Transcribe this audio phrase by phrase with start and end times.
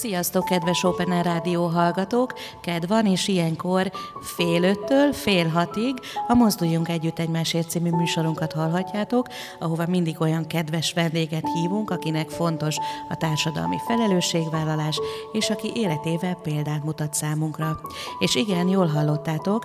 [0.00, 2.32] Sziasztok, kedves Open Air Rádió hallgatók!
[2.60, 3.90] Ked van, és ilyenkor
[4.20, 5.94] fél öttől fél hatig
[6.28, 9.26] a Mozduljunk Együtt Egymásért című műsorunkat hallhatjátok,
[9.58, 12.76] ahova mindig olyan kedves vendéget hívunk, akinek fontos
[13.08, 15.00] a társadalmi felelősségvállalás,
[15.32, 17.80] és aki életével példát mutat számunkra.
[18.18, 19.64] És igen, jól hallottátok,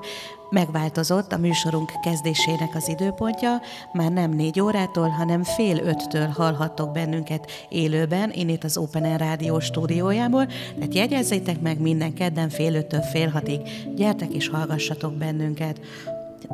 [0.50, 3.62] Megváltozott a műsorunk kezdésének az időpontja,
[3.94, 9.60] már nem négy órától, hanem fél öttől hallhattok bennünket élőben, itt az Open Air Rádió
[9.60, 13.62] stúdiójából, tehát jegyezzétek meg minden kedden fél öttől fél hatig,
[13.96, 15.80] gyertek és hallgassatok bennünket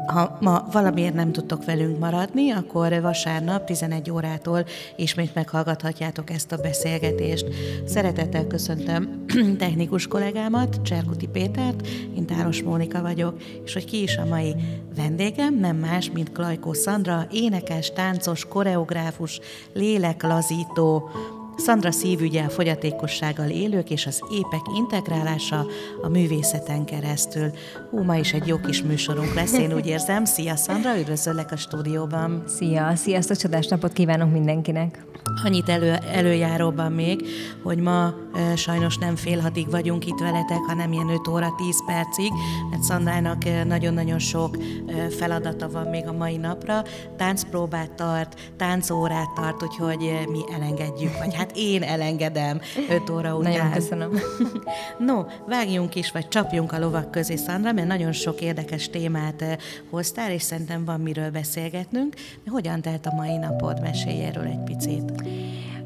[0.05, 6.57] ha ma valamiért nem tudtok velünk maradni, akkor vasárnap 11 órától ismét meghallgathatjátok ezt a
[6.57, 7.45] beszélgetést.
[7.85, 9.25] Szeretettel köszöntöm
[9.57, 14.55] technikus kollégámat, Cserkuti Pétert, én Táros Mónika vagyok, és hogy ki is a mai
[14.95, 19.39] vendégem, nem más, mint Klajkó Szandra, énekes, táncos, koreográfus,
[19.73, 21.09] léleklazító,
[21.57, 25.65] Szandra szívügye a fogyatékossággal élők és az épek integrálása
[26.01, 27.51] a művészeten keresztül.
[27.89, 30.25] Hú, ma is egy jó kis műsorunk lesz, én úgy érzem.
[30.25, 32.43] Szia Szandra, üdvözöllek a stúdióban.
[32.47, 35.05] Szia, sziasztok, csodás napot kívánok mindenkinek.
[35.43, 37.25] Annyit elő, előjáróban még,
[37.63, 41.85] hogy ma e, sajnos nem fél hatig vagyunk itt veletek, hanem ilyen 5 óra 10
[41.85, 42.31] percig,
[42.69, 46.83] mert Szandrának nagyon-nagyon sok e, feladata van még a mai napra.
[47.17, 53.51] Táncpróbát tart, táncórát tart, úgyhogy mi elengedjük, vagy hát én elengedem 5 óra után.
[53.51, 54.19] Nagyon köszönöm.
[55.07, 59.57] no, vágjunk is, vagy csapjunk a lovak közé, Szandra, mert nagyon sok érdekes témát e,
[59.89, 62.15] hoztál, és szerintem van miről beszélgetnünk.
[62.43, 63.81] De hogyan telt a mai napod?
[63.81, 65.11] Mesélj erről egy picit.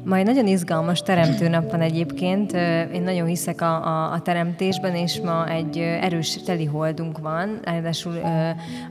[0.06, 2.52] Majd nagyon izgalmas teremtőnap van egyébként.
[2.92, 7.58] Én nagyon hiszek a, a, a teremtésben, és ma egy erős teliholdunk van.
[7.62, 8.20] Ráadásul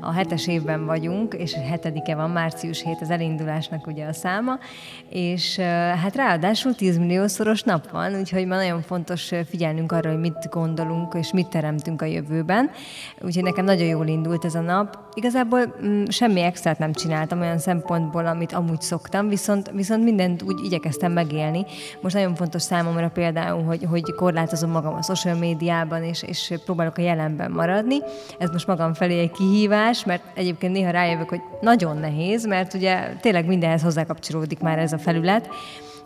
[0.01, 4.59] a hetes évben vagyunk, és hetedike van, március 7 az elindulásnak ugye a száma,
[5.09, 5.59] és
[6.03, 11.13] hát ráadásul 10 milliószoros nap van, úgyhogy ma nagyon fontos figyelnünk arra, hogy mit gondolunk,
[11.13, 12.69] és mit teremtünk a jövőben.
[13.21, 14.97] Úgyhogy nekem nagyon jól indult ez a nap.
[15.13, 20.59] Igazából mm, semmi extrát nem csináltam olyan szempontból, amit amúgy szoktam, viszont, viszont mindent úgy
[20.63, 21.65] igyekeztem elkezdtem megélni.
[22.01, 26.97] Most nagyon fontos számomra például, hogy, hogy korlátozom magam a social médiában, és, és próbálok
[26.97, 27.97] a jelenben maradni.
[28.39, 33.13] Ez most magam felé egy kihívás, mert egyébként néha rájövök, hogy nagyon nehéz, mert ugye
[33.21, 35.49] tényleg mindenhez hozzákapcsolódik már ez a felület,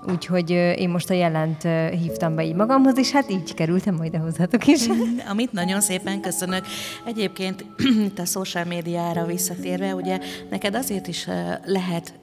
[0.08, 1.62] Úgyhogy én most a jelent
[1.92, 4.88] hívtam be így magamhoz, és hát így kerültem majd hozzátok is.
[5.30, 6.66] Amit nagyon szépen köszönök.
[7.06, 7.66] Egyébként
[8.18, 11.28] a social médiára visszatérve, ugye neked azért is
[11.66, 12.14] lehet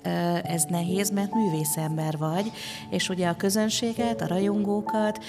[0.43, 2.51] ez nehéz, mert művészember vagy,
[2.91, 5.25] és ugye a közönséget, a rajongókat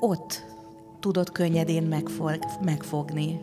[0.00, 0.44] ott
[1.00, 3.40] tudod könnyedén megfog, megfogni.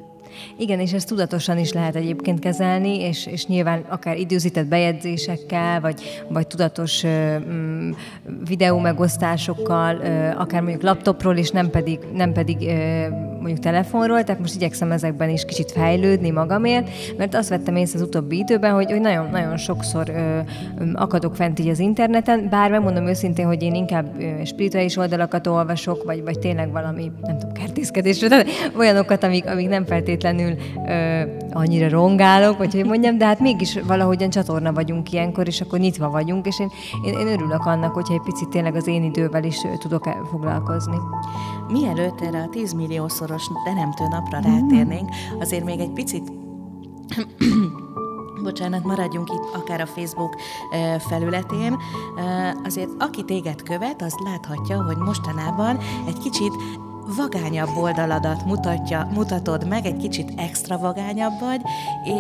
[0.58, 6.24] Igen, és ezt tudatosan is lehet egyébként kezelni, és, és nyilván akár időzített bejegyzésekkel, vagy,
[6.30, 7.92] vagy tudatos mm,
[8.48, 9.96] videó megosztásokkal,
[10.38, 12.58] akár mondjuk laptopról, és nem pedig, nem pedig
[13.40, 18.06] mondjuk telefonról, tehát most igyekszem ezekben is kicsit fejlődni magamért, mert azt vettem észre az
[18.06, 20.40] utóbbi időben, hogy, nagyon, nagyon sokszor ö,
[20.94, 26.04] akadok fent így az interneten, bár megmondom őszintén, hogy én inkább ö, spirituális oldalakat olvasok,
[26.04, 28.46] vagy, vagy tényleg valami, nem tudom, kertészkedésről, de
[28.78, 34.30] olyanokat, amik, amik nem feltétlenül ö, annyira rongálok, vagy hogy mondjam, de hát mégis valahogyan
[34.30, 36.70] csatorna vagyunk ilyenkor, és akkor nyitva vagyunk, és én,
[37.06, 40.98] én, én örülök annak, hogyha egy picit tényleg az én idővel is tudok foglalkozni.
[41.72, 46.32] Mielőtt erre a 10 milliószoros teremtő napra rátérnénk, azért még egy picit
[48.44, 50.36] bocsánat, maradjunk itt akár a Facebook
[51.00, 51.78] felületén.
[52.66, 56.54] Azért aki téged követ, az láthatja, hogy mostanában egy kicsit
[57.16, 61.62] vagányabb oldaladat mutatja, mutatod meg, egy kicsit extravagányabb vagy,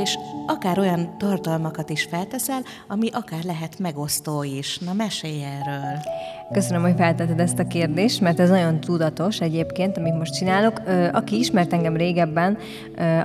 [0.01, 4.77] és akár olyan tartalmakat is felteszel, ami akár lehet megosztó is.
[4.77, 5.99] Na, mesélj erről!
[6.51, 10.81] Köszönöm, hogy feltetted ezt a kérdést, mert ez nagyon tudatos egyébként, amit most csinálok.
[11.11, 12.57] Aki ismert engem régebben,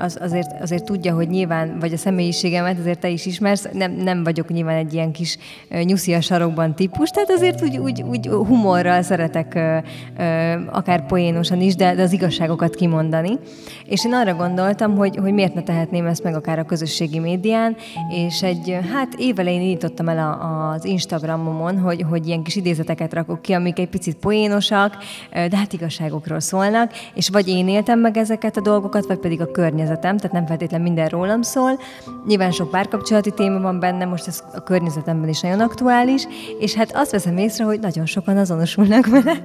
[0.00, 4.24] az azért, azért tudja, hogy nyilván, vagy a személyiségemet azért te is ismersz, nem, nem
[4.24, 5.38] vagyok nyilván egy ilyen kis
[5.82, 9.54] nyuszi a sarokban típus, tehát azért úgy, úgy, úgy humorral szeretek
[10.70, 11.06] akár
[11.52, 13.38] poénosan is, de, de az igazságokat kimondani.
[13.84, 17.76] És én arra gondoltam, hogy, hogy miért ne tehetném ezt meg akár a közösségi médián,
[18.08, 23.42] és egy, hát évelején indítottam el a, az Instagramomon, hogy, hogy ilyen kis idézeteket rakok
[23.42, 24.96] ki, amik egy picit poénosak,
[25.32, 29.50] de hát igazságokról szólnak, és vagy én éltem meg ezeket a dolgokat, vagy pedig a
[29.50, 31.78] környezetem, tehát nem feltétlenül minden rólam szól.
[32.26, 36.26] Nyilván sok párkapcsolati téma van benne, most ez a környezetemben is nagyon aktuális,
[36.58, 39.42] és hát azt veszem észre, hogy nagyon sokan azonosulnak vele.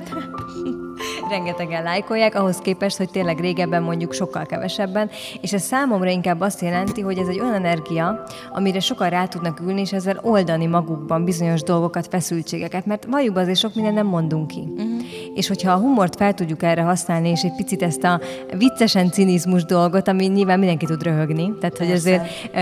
[1.30, 5.10] Rengetegen lájkolják, ahhoz képest, hogy tényleg régebben mondjuk sokkal kevesebben,
[5.42, 9.60] és ez számomra inkább azt jelenti, hogy ez egy olyan energia, amire sokan rá tudnak
[9.60, 14.48] ülni, és ezzel oldani magukban bizonyos dolgokat, feszültségeket, mert valljuk azért sok minden nem mondunk
[14.48, 14.60] ki.
[14.60, 15.02] Uh-huh.
[15.36, 18.20] És hogyha a humort fel tudjuk erre használni, és egy picit ezt a
[18.58, 22.60] viccesen cinizmus dolgot, ami nyilván mindenki tud röhögni, tehát hogy azért, ö,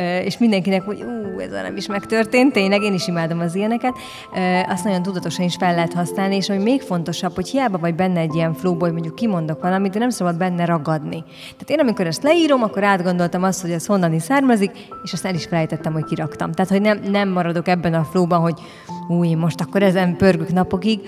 [0.00, 3.94] ö, és mindenkinek, hogy ú, ez nem is megtörtént, tényleg én is imádom az ilyeneket,
[4.34, 7.94] ö, azt nagyon tudatosan is fel lehet használni, és ami még fontosabb, hogy hiába vagy
[8.02, 11.24] benne egy ilyen flowból, hogy mondjuk kimondok valamit, de nem szabad benne ragadni.
[11.42, 14.70] Tehát én amikor ezt leírom, akkor átgondoltam azt, hogy ez honnan is származik,
[15.02, 16.52] és azt el is felejtettem, hogy kiraktam.
[16.52, 18.60] Tehát, hogy nem, nem maradok ebben a flowban, hogy
[19.08, 21.00] új, most akkor ezen pörgök napokig,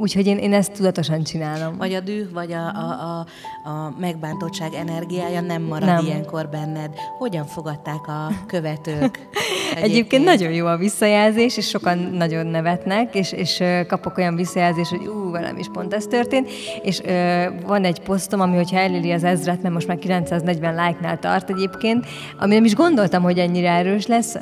[0.00, 1.76] Úgyhogy én, én ezt tudatosan csinálom.
[1.76, 3.26] Vagy a düh, vagy a, a, a,
[3.68, 6.04] a megbántottság energiája nem marad nem.
[6.04, 6.90] ilyenkor benned.
[7.18, 9.18] Hogyan fogadták a követők?
[9.70, 14.90] Egyébként, egyébként nagyon jó a visszajelzés, és sokan nagyon nevetnek, és, és kapok olyan visszajelzést,
[14.90, 16.50] hogy ú, velem is pont ez történt,
[16.82, 21.18] és ö, van egy posztom, ami hogyha eléri az ezret, mert most már 940 like-nál
[21.18, 22.06] tart egyébként,
[22.38, 24.38] ami nem is gondoltam, hogy ennyire erős lesz, ö,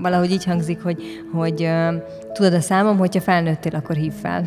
[0.00, 1.02] valahogy így hangzik, hogy,
[1.32, 1.94] hogy ö,
[2.34, 4.44] tudod a számom, hogyha felnőttél, akkor hív fel.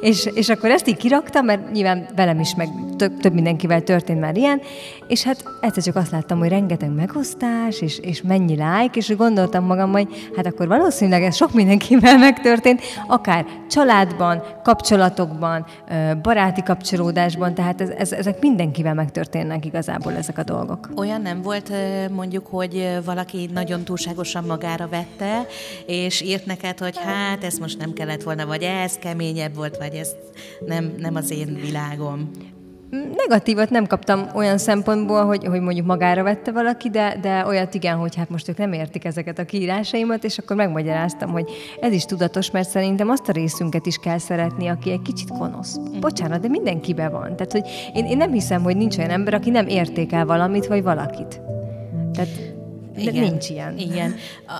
[0.00, 4.20] És, és akkor ezt így kiraktam, mert nyilván velem is, meg több, több mindenkivel történt
[4.20, 4.60] már ilyen,
[5.06, 9.64] és hát egyszer csak azt láttam, hogy rengeteg megosztás, és, és mennyi like, és gondoltam
[9.64, 15.66] magam, hogy hát akkor valószínűleg ez sok mindenkivel megtörtént, akár családban, kapcsolatokban,
[16.22, 20.88] baráti kapcsolódásban, tehát ez, ez, ezek mindenkivel megtörténnek igazából ezek a dolgok.
[20.96, 21.72] Olyan nem volt
[22.10, 25.46] mondjuk, hogy valaki nagyon túlságosan magára vette,
[25.86, 29.94] és írt neked, hogy hát ez most nem kellett volna, vagy ez keményebb volt, vagy
[29.94, 30.14] ez
[30.66, 32.30] nem, nem az én világom.
[33.16, 37.96] Negatívat nem kaptam olyan szempontból, hogy, hogy mondjuk magára vette valaki, de, de olyat igen,
[37.96, 41.50] hogy hát most ők nem értik ezeket a kiírásaimat, és akkor megmagyaráztam, hogy
[41.80, 45.76] ez is tudatos, mert szerintem azt a részünket is kell szeretni, aki egy kicsit gonosz.
[46.00, 47.36] Bocsánat, de mindenkibe van.
[47.36, 47.64] Tehát, hogy
[47.94, 51.40] én, én nem hiszem, hogy nincs olyan ember, aki nem értékel valamit, vagy valakit.
[52.12, 52.51] Tehát
[52.96, 53.78] igen, nincs ilyen.
[53.78, 54.14] Igen.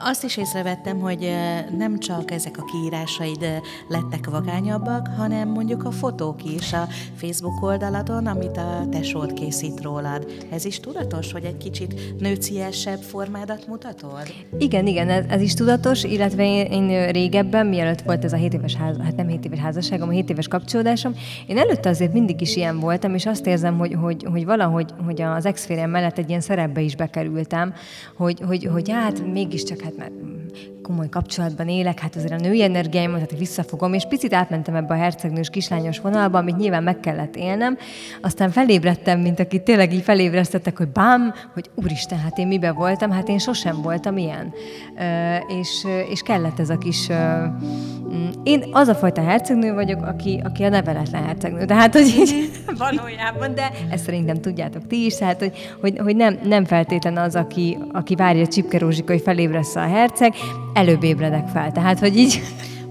[0.04, 1.30] Azt is észrevettem, hogy
[1.78, 3.46] nem csak ezek a kiírásaid
[3.88, 10.26] lettek vagányabbak, hanem mondjuk a fotók is a Facebook oldaladon, amit a tesód készít rólad.
[10.50, 14.34] Ez is tudatos, hogy egy kicsit nőciesebb formádat mutatod?
[14.58, 18.54] Igen, igen, ez, ez is tudatos, illetve én, én régebben, mielőtt volt ez a 7
[18.54, 21.14] éves ház, hát nem 7 éves házasságom, a 7 éves kapcsolódásom,
[21.46, 25.22] én előtte azért mindig is ilyen voltam, és azt érzem, hogy, hogy, hogy valahogy hogy
[25.22, 27.74] az ex mellett egy ilyen szerepbe is bekerültem,
[28.22, 30.12] hogy, hogy, hogy hát mégiscsak hát már
[30.82, 34.96] komoly kapcsolatban élek, hát azért a női energiáimat hát visszafogom, és picit átmentem ebbe a
[34.96, 37.78] hercegnős kislányos vonalba, amit nyilván meg kellett élnem.
[38.20, 43.10] Aztán felébredtem, mint aki tényleg így felébresztettek, hogy bám, hogy úristen, hát én mibe voltam,
[43.10, 44.52] hát én sosem voltam ilyen.
[45.60, 47.08] És, és kellett ez a kis...
[48.42, 51.64] Én az a fajta hercegnő vagyok, aki, aki a neveletlen hercegnő.
[51.64, 56.38] Tehát, hogy így valójában, de ezt szerintem tudjátok ti is, tehát, hogy, hogy, hogy nem,
[56.44, 60.34] nem feltétlen az, aki, aki várja Csipke Rózsika, hogy felébressze a herceg,
[60.82, 61.72] előbb ébredek fel.
[61.72, 62.42] Tehát, hogy így...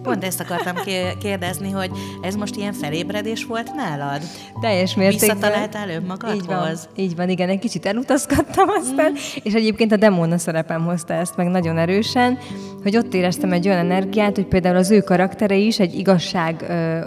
[0.03, 0.75] Pont ezt akartam
[1.19, 4.21] kérdezni, hogy ez most ilyen felébredés volt nálad?
[4.61, 5.35] Teljes mértékben.
[5.35, 6.39] Visszataláltál önmagadhoz?
[6.41, 9.15] Így van, így van, igen, egy kicsit elutazgattam aztán, mm.
[9.43, 12.37] és egyébként a demóna szerepem hozta ezt meg nagyon erősen,
[12.83, 16.99] hogy ott éreztem egy olyan energiát, hogy például az ő karaktere is egy igazság ö,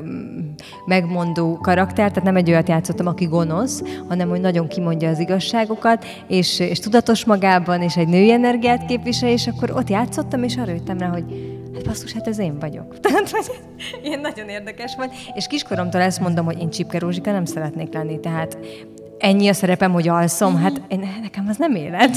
[0.86, 6.04] megmondó karakter, tehát nem egy olyat játszottam, aki gonosz, hanem hogy nagyon kimondja az igazságokat,
[6.28, 10.72] és, és tudatos magában, és egy női energiát képvisel, és akkor ott játszottam, és arra
[10.72, 12.98] jöttem rá, hogy hát basszus, hát ez én vagyok.
[13.00, 13.60] Tehát, hogy
[14.02, 15.12] ilyen nagyon érdekes volt.
[15.34, 18.58] És kiskoromtól ezt mondom, hogy én Csipke Rózsika nem szeretnék lenni, tehát
[19.18, 22.16] ennyi a szerepem, hogy alszom, hát én, nekem az nem élet.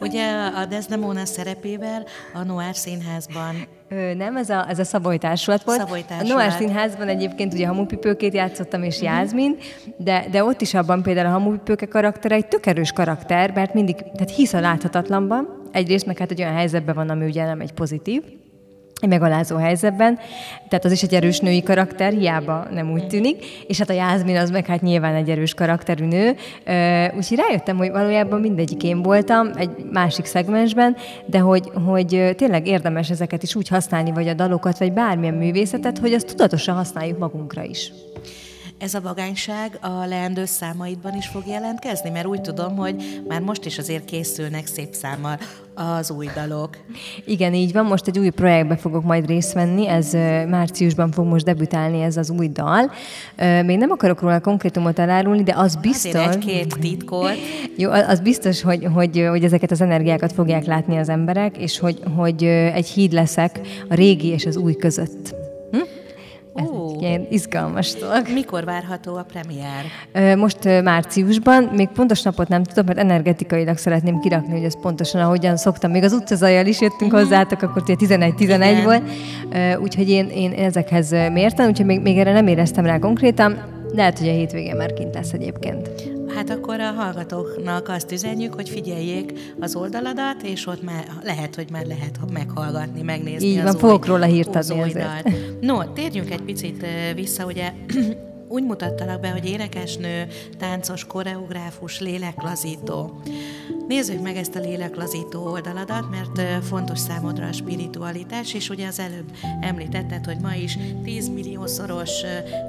[0.00, 0.24] Ugye
[0.56, 3.54] a Desdemona szerepével a Noir színházban
[3.90, 5.78] Ö, nem, ez a, ez a Szaboly társulat volt.
[5.78, 6.32] Szaboly társulat.
[6.32, 9.10] A Noir színházban egyébként ugye hamupipőkét játszottam, és uh-huh.
[9.10, 9.56] Jászmin,
[9.96, 13.96] de, de ott is abban például a hamupipőke karakter egy tök erős karakter, mert mindig,
[13.96, 17.72] tehát hisz a láthatatlanban, egyrészt meg hát egy olyan helyzetben van, ami ugye nem egy
[17.72, 18.22] pozitív,
[19.06, 20.18] megalázó helyzetben,
[20.68, 24.36] tehát az is egy erős női karakter, hiába nem úgy tűnik, és hát a Jászmin
[24.36, 26.36] az meg hát nyilván egy erős karakterű nő,
[27.16, 33.10] úgyhogy rájöttem, hogy valójában mindegyik én voltam egy másik szegmensben, de hogy, hogy tényleg érdemes
[33.10, 37.62] ezeket is úgy használni, vagy a dalokat, vagy bármilyen művészetet, hogy azt tudatosan használjuk magunkra
[37.62, 37.92] is.
[38.78, 42.10] Ez a vagányság a leendő számaidban is fog jelentkezni?
[42.10, 45.38] Mert úgy tudom, hogy már most is azért készülnek szép számmal
[45.98, 46.76] az új dalok.
[47.24, 47.84] Igen, így van.
[47.84, 49.88] Most egy új projektbe fogok majd részt venni.
[49.88, 50.12] Ez
[50.48, 52.90] márciusban fog most debütálni ez az új dal.
[53.64, 56.14] Még nem akarok róla konkrétumot elárulni, de az biztos...
[56.14, 57.32] Azért egy-két titkot.
[57.76, 62.00] Jó, az biztos, hogy, hogy, hogy ezeket az energiákat fogják látni az emberek, és hogy,
[62.16, 65.47] hogy egy híd leszek a régi és az új között.
[67.00, 68.22] Ilyen izgalmas dolog.
[68.32, 70.36] Mikor várható a premier?
[70.36, 75.56] Most márciusban, még pontos napot nem tudom, mert energetikailag szeretném kirakni, hogy ez pontosan ahogyan
[75.56, 75.90] szoktam.
[75.90, 77.20] Még az utcazajjal is jöttünk uh-huh.
[77.20, 79.02] hozzátok, akkor 11-11 volt.
[79.82, 83.76] Úgyhogy én, én ezekhez mértem, úgyhogy még, még erre nem éreztem rá konkrétan.
[83.94, 86.16] Lehet, hogy a hétvégén már kint lesz egyébként.
[86.34, 91.70] Hát akkor a hallgatóknak azt üzenjük, hogy figyeljék az oldaladat, és ott már lehet, hogy
[91.70, 94.86] már lehet meghallgatni, megnézni Így az van, új, fogok róla hírt adni.
[95.60, 97.72] No, térjünk egy picit vissza, ugye
[98.48, 100.26] úgy mutattalak be, hogy énekesnő,
[100.58, 103.20] táncos, koreográfus, léleklazító.
[103.88, 109.30] Nézzük meg ezt a léleklazító oldaladat, mert fontos számodra a spiritualitás, és ugye az előbb
[109.60, 112.10] említetted, hogy ma is 10 milliószoros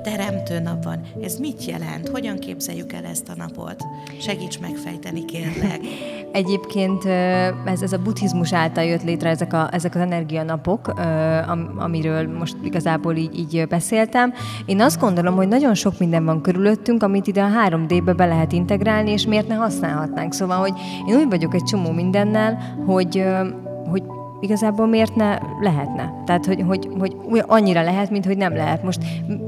[0.03, 1.01] teremtő nap van.
[1.21, 2.07] Ez mit jelent?
[2.07, 3.83] Hogyan képzeljük el ezt a napot?
[4.21, 5.79] Segíts megfejteni, kérlek.
[6.31, 7.05] Egyébként
[7.65, 10.87] ez, ez a buddhizmus által jött létre ezek, a, ezek az energianapok,
[11.77, 14.33] amiről most igazából így, így beszéltem.
[14.65, 18.51] Én azt gondolom, hogy nagyon sok minden van körülöttünk, amit ide a 3D-be be lehet
[18.51, 20.33] integrálni, és miért ne használhatnánk.
[20.33, 20.73] Szóval, hogy
[21.07, 23.25] én úgy vagyok egy csomó mindennel, hogy,
[23.89, 24.03] hogy
[24.39, 26.13] igazából miért ne lehetne?
[26.25, 28.83] Tehát, hogy, hogy, hogy annyira lehet, mint hogy nem lehet.
[28.83, 28.99] Most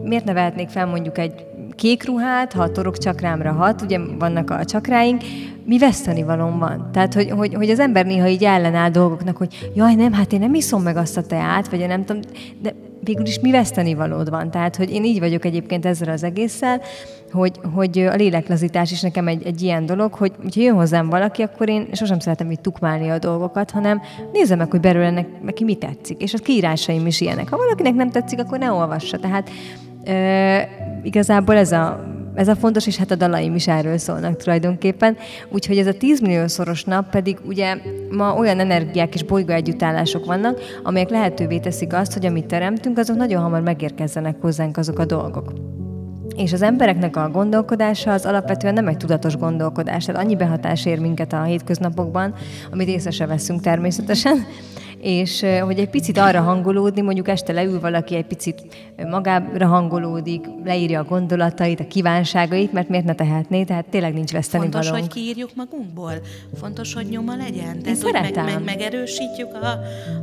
[0.03, 4.49] miért ne vehetnék fel mondjuk egy kék ruhát, ha a torok csakrámra hat, ugye vannak
[4.49, 5.21] a csakráink,
[5.65, 6.89] mi veszteni valóm van.
[6.91, 10.39] Tehát, hogy, hogy, hogy az ember néha így ellenáll dolgoknak, hogy jaj, nem, hát én
[10.39, 12.21] nem iszom meg azt a teát, vagy én nem tudom,
[12.61, 14.51] de végül is mi veszteni valód van.
[14.51, 16.81] Tehát, hogy én így vagyok egyébként ezzel az egésszel,
[17.31, 21.41] hogy, hogy a léleklazítás is nekem egy, egy ilyen dolog, hogy ha jön hozzám valaki,
[21.41, 24.01] akkor én sosem szeretem így tukmálni a dolgokat, hanem
[24.33, 26.21] nézem meg, hogy belőle neki mi tetszik.
[26.21, 27.49] És a kiírásaim is ilyenek.
[27.49, 29.17] Ha valakinek nem tetszik, akkor ne olvassa.
[29.19, 29.49] Tehát
[30.03, 30.69] e,
[31.03, 32.03] igazából ez a
[32.41, 35.17] ez a fontos, és hát a dalaim is erről szólnak tulajdonképpen.
[35.49, 37.75] Úgyhogy ez a 10 milliószoros nap pedig ugye
[38.09, 43.15] ma olyan energiák és bolygó együttállások vannak, amelyek lehetővé teszik azt, hogy amit teremtünk, azok
[43.15, 45.53] nagyon hamar megérkezzenek hozzánk azok a dolgok.
[46.35, 50.99] És az embereknek a gondolkodása az alapvetően nem egy tudatos gondolkodás, tehát annyi behatás ér
[50.99, 52.33] minket a hétköznapokban,
[52.71, 54.45] amit észre se veszünk természetesen,
[55.01, 58.61] és hogy egy picit arra hangolódni, mondjuk este leül valaki, egy picit
[59.09, 64.63] magára hangolódik, leírja a gondolatait, a kívánságait, mert miért ne tehetné, tehát tényleg nincs veszteni
[64.63, 65.03] Fontos, valónk.
[65.03, 66.13] hogy kiírjuk magunkból.
[66.59, 67.77] Fontos, hogy nyoma legyen.
[67.85, 68.45] Én szeretem.
[68.45, 69.79] Meg, meg, megerősítjük a,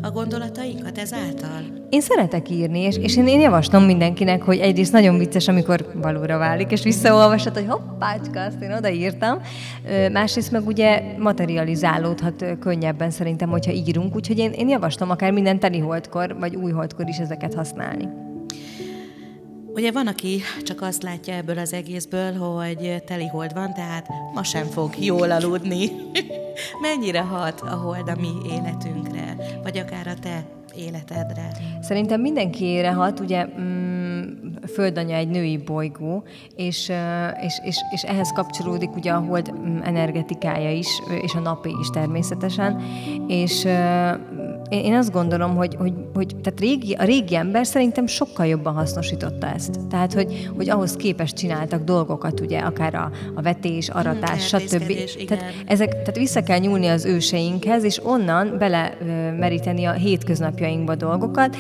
[0.06, 1.62] a gondolatainkat ezáltal.
[1.90, 6.38] Én szeretek írni, és, és én, én javaslom mindenkinek, hogy egyrészt nagyon vicces, amikor valóra
[6.38, 9.40] válik, és visszaolvasod, hogy hoppácska, azt én odaírtam.
[10.12, 15.58] Másrészt meg ugye materializálódhat könnyebben szerintem, hogyha írunk, úgyhogy én, én én javaslom akár minden
[15.58, 18.08] teli holdkor, vagy új holdkor is ezeket használni.
[19.74, 24.42] Ugye van, aki csak azt látja ebből az egészből, hogy teli hold van, tehát ma
[24.42, 25.90] sem fog jól aludni.
[26.82, 30.44] Mennyire hat a hold a mi életünkre, vagy akár a te
[30.76, 31.50] életedre?
[31.80, 33.97] Szerintem mindenkiére hat, ugye mm,
[34.72, 36.22] Földanya egy női bolygó,
[36.56, 36.92] és,
[37.42, 42.82] és, és, és ehhez kapcsolódik ugye a hold energetikája is, és a napé is természetesen,
[43.26, 43.66] és
[44.68, 49.46] én azt gondolom, hogy, hogy, hogy tehát régi, a régi ember szerintem sokkal jobban hasznosította
[49.46, 49.80] ezt.
[49.88, 54.92] Tehát, hogy, hogy ahhoz képest csináltak dolgokat, ugye, akár a, a vetés, aratás, hmm, stb.
[55.26, 58.96] Tehát, ezek, tehát vissza kell nyúlni az őseinkhez, és onnan bele
[59.38, 61.56] meríteni a hétköznapjainkba dolgokat,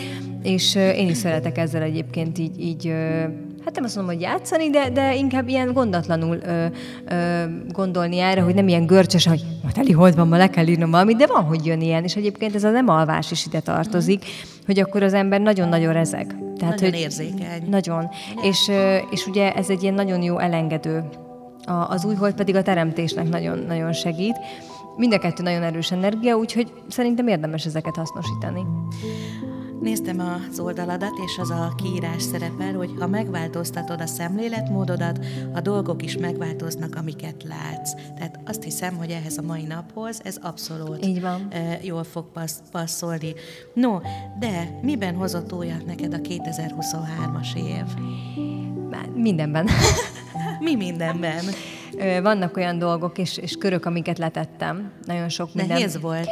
[0.48, 2.92] és én is szeretek ezzel egyébként így, így
[3.64, 6.66] hát nem azt mondom, hogy játszani, de, de inkább ilyen gondatlanul ö,
[7.08, 10.66] ö, gondolni erre, hogy nem ilyen görcsös, hogy ma teli hold van, ma le kell
[10.66, 13.60] írnom valamit, de van, hogy jön ilyen, és egyébként ez a nem alvás is ide
[13.60, 14.66] tartozik, mm.
[14.66, 16.26] hogy akkor az ember nagyon-nagyon rezeg.
[16.56, 17.68] Tehát, nagyon hogy érzékeny.
[17.70, 18.08] Nagyon.
[18.42, 18.70] És,
[19.10, 21.04] és ugye ez egy ilyen nagyon jó elengedő.
[21.64, 24.36] A, az új hold pedig a teremtésnek nagyon, nagyon segít.
[24.96, 28.60] Mind a kettő nagyon erős energia, úgyhogy szerintem érdemes ezeket hasznosítani.
[29.80, 30.20] Néztem
[30.50, 36.16] az oldaladat, és az a kiírás szerepel, hogy ha megváltoztatod a szemléletmódodat, a dolgok is
[36.16, 37.92] megváltoznak, amiket látsz.
[38.16, 41.52] Tehát azt hiszem, hogy ehhez a mai naphoz ez abszolút Így van.
[41.82, 43.34] jól fog passz, passzolni.
[43.74, 43.98] No,
[44.38, 47.84] de miben hozott újat neked a 2023-as év?
[49.14, 49.68] Mindenben.
[50.60, 51.44] Mi mindenben?
[52.22, 54.92] Vannak olyan dolgok és, és körök, amiket letettem.
[55.06, 55.76] Nagyon sok minden.
[55.76, 56.28] Nehéz volt?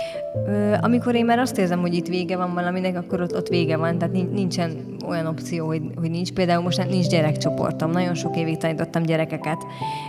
[0.80, 3.98] Amikor én már azt érzem, hogy itt vége van valaminek, akkor ott, ott vége van.
[3.98, 6.32] Tehát nincsen olyan opció, hogy, hogy nincs.
[6.32, 7.90] Például most nincs gyerekcsoportom.
[7.90, 9.58] Nagyon sok évig tanítottam gyerekeket,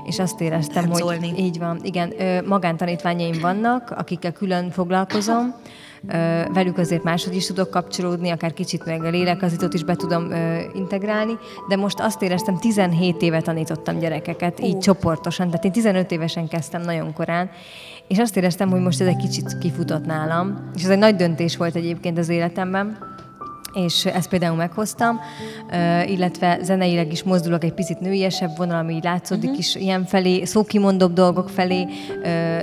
[0.05, 1.29] és azt éreztem, Táncolni.
[1.29, 1.79] hogy így van.
[1.83, 2.13] Igen,
[2.45, 5.55] magántanítványaim vannak, akikkel külön foglalkozom
[6.53, 10.31] velük azért máshogy is tudok kapcsolódni, akár kicsit meg a lélekazítót is be tudom
[10.73, 11.33] integrálni,
[11.67, 16.81] de most azt éreztem, 17 éve tanítottam gyerekeket, így csoportosan, tehát én 15 évesen kezdtem
[16.81, 17.49] nagyon korán,
[18.07, 21.57] és azt éreztem, hogy most ez egy kicsit kifutott nálam, és ez egy nagy döntés
[21.57, 22.97] volt egyébként az életemben,
[23.73, 25.19] és ezt például meghoztam,
[26.05, 29.59] illetve zeneileg is mozdulok egy picit nőiesebb vonal, ami látszódik uh-huh.
[29.59, 31.87] is ilyen felé, szókimondóbb dolgok felé,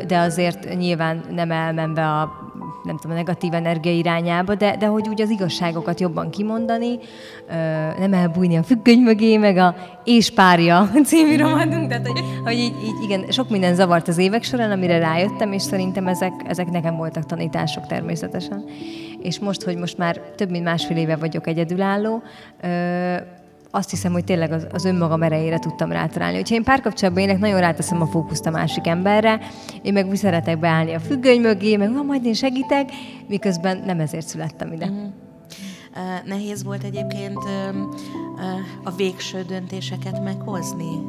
[0.07, 2.44] de azért nyilván nem elmenve a
[2.85, 6.99] nem tudom, a negatív energia irányába, de, de hogy úgy az igazságokat jobban kimondani,
[7.99, 9.75] nem elbújni a függöny mögé, meg a
[10.05, 14.43] És párja című romanunk, tehát hogy, hogy így, így, igen, sok minden zavart az évek
[14.43, 18.65] során, amire rájöttem, és szerintem ezek, ezek nekem voltak tanítások természetesen.
[19.23, 22.23] És most, hogy most már több mint másfél éve vagyok egyedülálló,
[23.75, 26.37] azt hiszem, hogy tényleg az, az önmagam erejére tudtam rátalálni.
[26.37, 29.41] Hogyha én párkapcsolatban ének, nagyon ráteszem a fókuszt a másik emberre,
[29.83, 32.91] én meg úgy szeretek beállni a függöny mögé, meg majd én segítek,
[33.29, 34.87] miközben nem ezért születtem ide.
[34.87, 35.13] Uh-huh.
[35.97, 37.77] Uh, nehéz volt egyébként uh,
[38.35, 38.41] uh,
[38.85, 41.01] a végső döntéseket meghozni?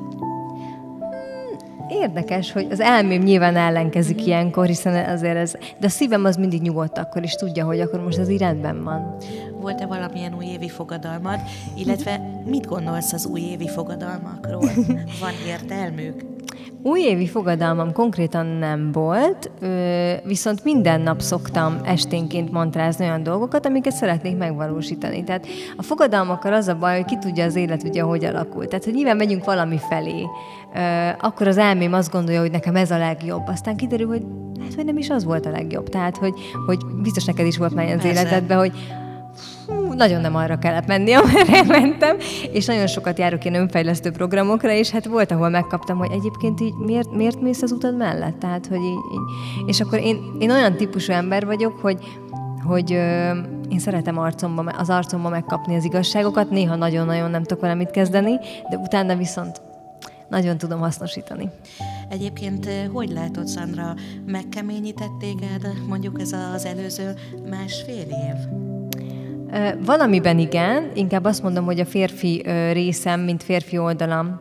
[1.89, 4.25] Érdekes, hogy az elmém nyilván ellenkezik mm.
[4.25, 8.03] ilyenkor, hiszen azért ez, de a szívem az mindig nyugodt akkor, is tudja, hogy akkor
[8.03, 9.15] most az így rendben van.
[9.61, 11.39] Volt-e valamilyen újévi fogadalmad,
[11.75, 14.69] illetve mit gondolsz az újévi fogadalmakról?
[15.21, 16.33] Van értelmük?
[16.83, 19.51] Újévi fogadalmam konkrétan nem volt,
[20.23, 25.23] viszont minden nap szoktam esténként mantrázni olyan dolgokat, amiket szeretnék megvalósítani.
[25.23, 25.47] Tehát
[25.77, 28.67] a fogadalmakkal az a baj, hogy ki tudja az élet ugye, hogy alakul.
[28.67, 30.25] Tehát, hogy nyilván megyünk valami felé,
[31.19, 33.47] akkor az elmém azt gondolja, hogy nekem ez a legjobb.
[33.47, 34.23] Aztán kiderül, hogy
[34.61, 35.89] hát, hogy nem is az volt a legjobb.
[35.89, 36.33] Tehát, hogy,
[36.65, 38.71] hogy biztos neked is volt már az életedben, hogy
[39.67, 42.17] hú, nagyon nem arra kellett menni, amerre mentem,
[42.51, 46.73] és nagyon sokat járok ilyen önfejlesztő programokra, és hát volt, ahol megkaptam, hogy egyébként így
[46.73, 48.39] miért, miért mész az utad mellett?
[48.39, 49.69] Tehát, hogy így, így.
[49.69, 51.97] És akkor én, én olyan típusú ember vagyok, hogy,
[52.63, 53.29] hogy ö,
[53.69, 58.35] én szeretem arcomba, az arcomba megkapni az igazságokat, néha nagyon-nagyon nem tudok vele mit kezdeni,
[58.69, 59.61] de utána viszont
[60.29, 61.49] nagyon tudom hasznosítani.
[62.09, 63.93] Egyébként hogy látod, Szandra,
[64.25, 67.13] megkeményített téged mondjuk ez az előző
[67.49, 68.63] másfél év?
[69.85, 74.39] Valamiben igen, inkább azt mondom, hogy a férfi részem, mint férfi oldalam,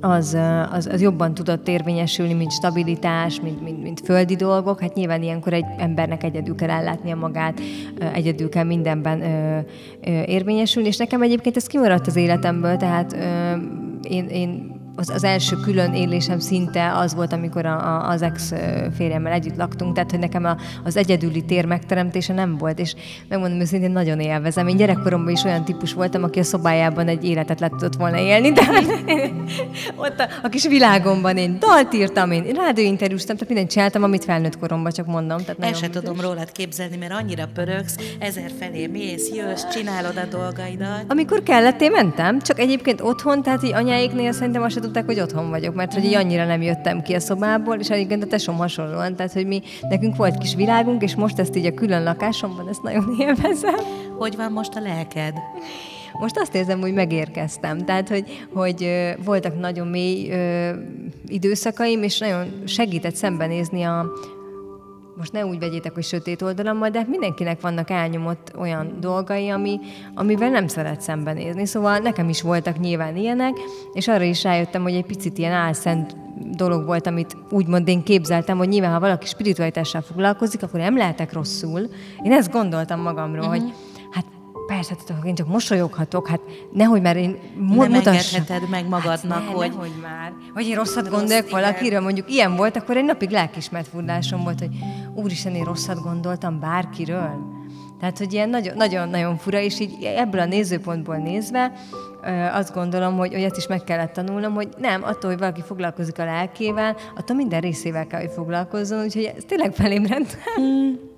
[0.00, 0.36] az,
[0.72, 4.80] az, az jobban tudott érvényesülni, mint stabilitás, mint, mint, mint földi dolgok.
[4.80, 7.60] Hát nyilván ilyenkor egy embernek egyedül kell ellátnia magát,
[8.12, 9.22] egyedül kell mindenben
[10.26, 13.16] érvényesülni, és nekem egyébként ez kimaradt az életemből, tehát
[14.02, 18.52] én, én az, az első külön élésem szinte az volt, amikor a, a, az ex
[18.96, 22.94] férjemmel együtt laktunk, tehát hogy nekem a, az egyedüli tér megteremtése nem volt, és
[23.28, 24.68] megmondom őszintén nagyon élvezem.
[24.68, 28.52] Én gyerekkoromban is olyan típus voltam, aki a szobájában egy életet le tudott volna élni,
[28.52, 28.62] de
[30.06, 34.58] ott a, a kis világomban én dalt írtam, én rádióinterjúztam, tehát mindent csináltam, amit felnőtt
[34.58, 35.38] koromban, csak mondom.
[35.38, 40.36] Tehát El sem tudom rólad képzelni, mert annyira pörögsz, ezer felé mész, jössz, csinálod a
[40.36, 41.04] dolgaidat.
[41.08, 45.50] Amikor kellett, én mentem, csak egyébként otthon, tehát így anyáiknél szerintem azt tudták, hogy otthon
[45.50, 49.16] vagyok, mert hogy így annyira nem jöttem ki a szobából, és egyébként a tesom hasonlóan,
[49.16, 52.82] tehát hogy mi, nekünk volt kis világunk, és most ezt így a külön lakásomban, ezt
[52.82, 53.74] nagyon élvezem.
[54.18, 55.34] Hogy van most a lelked?
[56.20, 57.84] Most azt érzem, hogy megérkeztem.
[57.84, 58.88] Tehát, hogy, hogy
[59.24, 60.70] voltak nagyon mély ö,
[61.26, 64.06] időszakaim, és nagyon segített szembenézni a,
[65.22, 69.80] most ne úgy vegyétek, hogy sötét oldalammal, de mindenkinek vannak elnyomott olyan dolgai, ami,
[70.14, 71.66] amivel nem szeret szembenézni.
[71.66, 73.52] Szóval nekem is voltak nyilván ilyenek,
[73.92, 76.16] és arra is rájöttem, hogy egy picit ilyen álszent
[76.56, 81.32] dolog volt, amit úgymond én képzeltem, hogy nyilván, ha valaki spiritualitással foglalkozik, akkor nem lehetek
[81.32, 81.80] rosszul.
[82.22, 83.62] Én ezt gondoltam magamról, uh-huh.
[83.62, 83.72] hogy
[84.66, 86.40] persze, tehát én csak mosolyoghatok, hát
[86.72, 89.70] nehogy már én mu- Nem engedheted meg magadnak, hát ne, hogy...
[89.70, 90.32] Nehogy már.
[90.54, 94.70] Vagy én rosszat gondolok valakiről, mondjuk ilyen volt, akkor egy napig lelkismert furdásom volt, hogy
[95.14, 97.60] úristen, én rosszat gondoltam bárkiről.
[98.00, 101.72] Tehát, hogy ilyen nagyon-nagyon fura, és így ebből a nézőpontból nézve
[102.52, 106.18] azt gondolom, hogy, hogy ezt is meg kellett tanulnom, hogy nem, attól, hogy valaki foglalkozik
[106.18, 110.26] a lelkével, attól minden részével kell, hogy foglalkozzon, úgyhogy ez tényleg felém rend.
[110.54, 111.11] Hmm.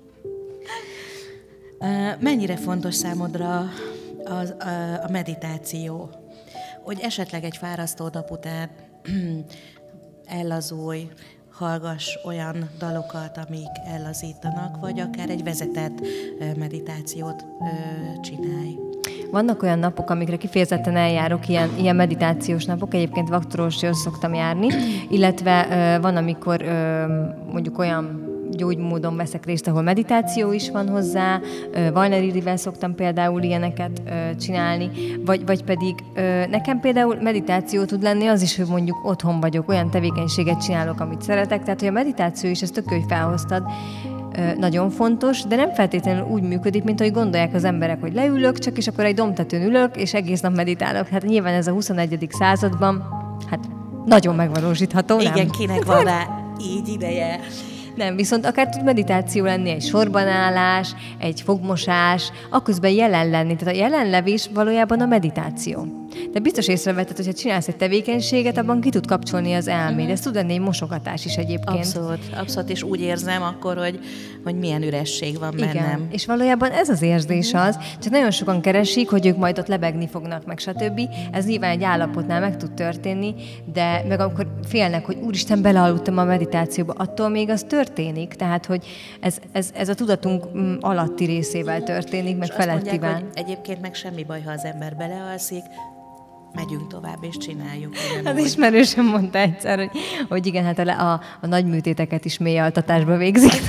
[2.19, 3.57] Mennyire fontos számodra
[4.25, 6.09] a, a, a meditáció?
[6.83, 8.69] Hogy esetleg egy fárasztó nap után
[10.41, 11.07] ellazulj,
[11.51, 16.01] hallgass olyan dalokat, amik ellazítanak, vagy akár egy vezetett
[16.57, 17.45] meditációt
[18.21, 18.75] csinálj.
[19.31, 24.67] Vannak olyan napok, amikre kifejezetten eljárok, ilyen, ilyen meditációs napok, egyébként vaktoroshoz szoktam járni,
[25.09, 26.61] illetve van, amikor
[27.51, 31.39] mondjuk olyan gyógymódon veszek részt, ahol meditáció is van hozzá,
[31.93, 34.01] Valneririvel szoktam például ilyeneket
[34.39, 34.89] csinálni,
[35.25, 35.95] vagy, vagy pedig
[36.49, 41.21] nekem például meditáció tud lenni az is, hogy mondjuk otthon vagyok, olyan tevékenységet csinálok, amit
[41.21, 43.63] szeretek, tehát hogy a meditáció is, ezt tök hogy felhoztad,
[44.57, 48.77] nagyon fontos, de nem feltétlenül úgy működik, mint ahogy gondolják az emberek, hogy leülök, csak
[48.77, 51.07] és akkor egy domtetőn ülök, és egész nap meditálok.
[51.07, 52.27] Hát nyilván ez a 21.
[52.29, 53.03] században,
[53.49, 53.59] hát
[54.05, 55.49] nagyon megvalósítható, Igen, nem?
[55.49, 56.27] kinek van rá
[56.61, 57.39] így ideje.
[57.95, 63.55] Nem, viszont akár tud meditáció lenni, egy sorbanállás, egy fogmosás, akközben jelen lenni.
[63.55, 65.87] Tehát a jelenlevés valójában a meditáció.
[66.31, 70.09] De biztos észrevetted, hogyha csinálsz egy tevékenységet, abban ki tud kapcsolni az elméd.
[70.09, 71.77] Ez tud lenni egy mosogatás is egyébként.
[71.77, 73.99] Abszolút, abszolút, és úgy érzem akkor, hogy,
[74.43, 75.73] hogy milyen üresség van bennem.
[75.73, 79.67] Igen, és valójában ez az érzés az, csak nagyon sokan keresik, hogy ők majd ott
[79.67, 81.01] lebegni fognak, meg stb.
[81.31, 83.33] Ez nyilván egy állapotnál meg tud történni,
[83.73, 87.84] de meg akkor félnek, hogy úristen, belealudtam a meditációba, attól még az történik,
[88.37, 88.85] tehát hogy
[89.19, 93.11] ez, ez, ez a tudatunk mm, alatti részével történik, meg felettivel.
[93.11, 95.63] Mondják, egyébként meg semmi baj, ha az ember belealszik,
[96.53, 97.93] megyünk tovább és csináljuk.
[98.09, 98.25] Ugyanúgy.
[98.25, 99.89] Hát ismerősen mondta egyszer, hogy,
[100.29, 103.51] hogy igen, hát a, a, a nagy műtéteket is mély altatásba végzik.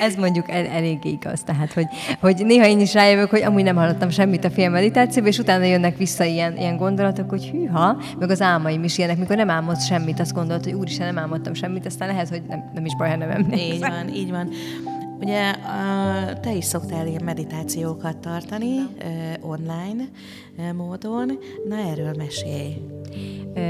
[0.00, 1.86] Ez mondjuk el, elég igaz, tehát hogy,
[2.20, 5.64] hogy néha én is rájövök, hogy amúgy nem hallottam semmit a film meditációban, és utána
[5.64, 9.86] jönnek vissza ilyen, ilyen gondolatok, hogy hűha, meg az álmaim is ilyenek, mikor nem álmodsz
[9.86, 13.08] semmit, azt gondolod, hogy úristen, nem álmodtam semmit, aztán lehet, hogy nem, nem is baj,
[13.08, 13.58] ha nem emlékszem.
[13.58, 14.48] Így van, így van.
[15.20, 15.52] Ugye
[16.40, 18.76] te is szoktál ilyen meditációkat tartani
[19.40, 20.04] online
[20.76, 21.38] módon.
[21.68, 22.76] Na erről mesélj.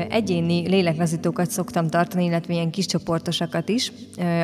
[0.08, 3.92] Egyéni léleklazítókat szoktam tartani, illetve ilyen kis csoportosakat is.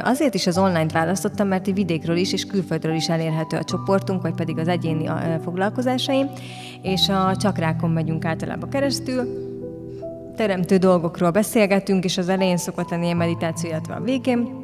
[0.03, 4.35] Azért is az online-t választottam, mert vidékről is és külföldről is elérhető a csoportunk, vagy
[4.35, 5.11] pedig az egyéni
[5.43, 6.31] foglalkozásaim,
[6.83, 9.53] és a csakrákon megyünk általában keresztül,
[10.37, 14.64] teremtő dolgokról beszélgetünk, és az elején szokott lenni a meditáció, illetve a végén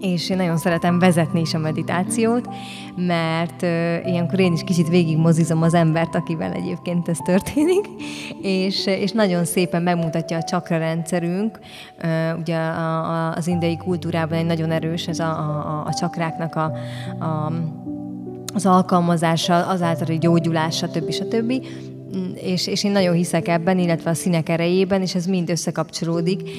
[0.00, 2.48] és én nagyon szeretem vezetni is a meditációt,
[2.96, 3.68] mert uh,
[4.06, 7.86] ilyenkor én is kicsit végigmozizom az embert, akivel egyébként ez történik,
[8.42, 11.58] és, és nagyon szépen megmutatja a csakra rendszerünk.
[12.02, 16.54] Uh, ugye a, a, az indiai kultúrában egy nagyon erős ez a, a, a csakráknak
[16.54, 16.72] a,
[17.24, 17.52] a
[18.54, 21.10] az alkalmazása, azáltal, hogy gyógyulás, stb.
[21.10, 21.52] stb.
[22.34, 26.50] És, és én nagyon hiszek ebben, illetve a színek erejében, és ez mind összekapcsolódik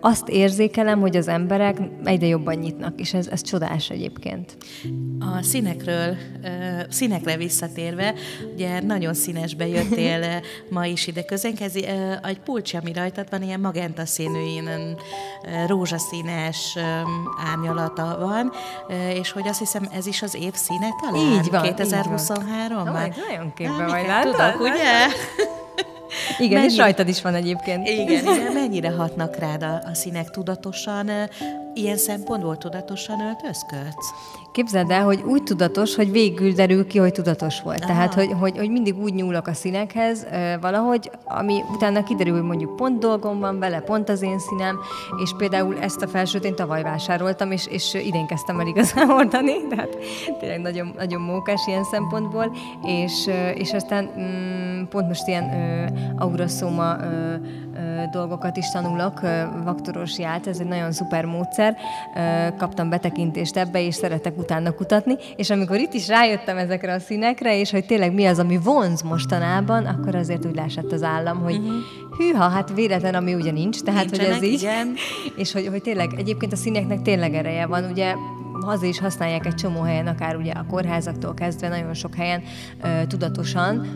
[0.00, 4.56] azt érzékelem, hogy az emberek egyre jobban nyitnak, és ez, ez csodás egyébként.
[5.20, 6.16] A színekről,
[6.88, 8.14] színekre visszatérve,
[8.54, 11.74] ugye nagyon színesbe jöttél ma is ide közénk, ez
[12.22, 14.96] egy pulcsi, ami rajtad van, ilyen magenta színű, ilyen
[15.66, 16.76] rózsaszínes
[17.52, 18.52] árnyalata van,
[19.14, 21.32] és hogy azt hiszem, ez is az év színe talán?
[21.32, 23.16] Így van, 2023-ban?
[23.28, 24.34] Nagyon képbe vagy, látod?
[24.34, 25.06] Tudok, ugye?
[26.38, 26.72] Igen, Mennyi...
[26.72, 27.88] és rajtad is van egyébként.
[27.88, 28.52] Igen, igen.
[28.52, 31.10] mennyire hatnak rád a, a színek tudatosan,
[31.74, 34.12] ilyen szempontból tudatosan öltözködsz?
[34.58, 37.80] Képzeld el, hogy úgy tudatos, hogy végül derül ki, hogy tudatos volt.
[37.80, 37.92] Aha.
[37.92, 40.26] Tehát, hogy, hogy, hogy mindig úgy nyúlok a színekhez
[40.60, 44.78] valahogy, ami utána kiderül, hogy mondjuk pont dolgom van vele, pont az én színem,
[45.22, 49.66] és például ezt a felsőt én tavaly vásároltam, és, és idén kezdtem el igazán hordani,
[49.68, 49.96] tehát
[50.40, 55.50] tényleg nagyon, nagyon mókás ilyen szempontból, és, és aztán mm, pont most ilyen
[56.16, 56.96] auraszóma
[58.10, 59.20] dolgokat is tanulok,
[59.64, 61.76] vaktoros ját, ez egy nagyon szuper módszer,
[62.58, 67.58] kaptam betekintést ebbe, és szeretek utána kutatni, és amikor itt is rájöttem ezekre a színekre,
[67.58, 71.56] és hogy tényleg mi az, ami vonz mostanában, akkor azért úgy lásett az állam, hogy
[71.56, 71.74] uh-huh.
[72.18, 74.94] hűha, hát véletlen, ami ugye nincs, tehát Nincsenek, hogy ez így, igen.
[75.42, 78.14] és hogy, hogy tényleg egyébként a színeknek tényleg ereje van, ugye
[78.60, 82.42] haza is használják egy csomó helyen, akár ugye a kórházaktól kezdve, nagyon sok helyen
[82.82, 83.86] ö, tudatosan,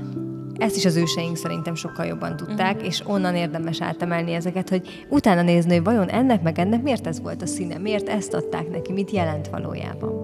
[0.62, 2.86] ezt is az őseink szerintem sokkal jobban tudták, uh-huh.
[2.86, 7.20] és onnan érdemes átemelni ezeket, hogy utána nézni, hogy vajon ennek meg ennek miért ez
[7.20, 10.22] volt a színe, miért ezt adták neki, mit jelent valójában.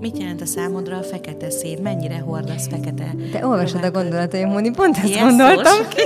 [0.00, 1.78] Mit jelent a számodra a fekete szín?
[1.82, 3.14] Mennyire hordasz fekete?
[3.32, 6.02] Te olvasod a gondolataim, Moni, pont ezt Ilyen gondoltam ki.